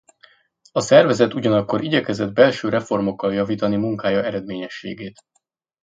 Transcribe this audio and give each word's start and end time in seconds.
A 0.71 0.79
szervezet 0.81 1.33
ugyanakkor 1.33 1.81
igyekezett 1.83 2.33
belső 2.33 2.69
reformokkal 2.69 3.33
javítani 3.33 3.75
munkája 3.75 4.23
eredményességét. 4.23 5.21